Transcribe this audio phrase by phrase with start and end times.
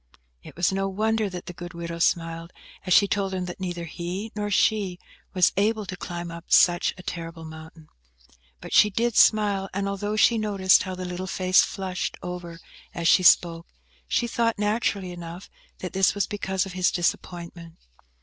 [0.41, 2.51] It was no wonder that the good widow smiled,
[2.87, 4.97] as she told him that neither he nor she
[5.35, 7.87] were able to climb up such a terrible mountain.
[8.61, 12.59] But she did smile; and although she noticed how the little face flushed over
[12.95, 13.67] as she spoke,
[14.07, 15.51] she thought, naturally enough,
[15.81, 17.75] that this was because of his disappointment.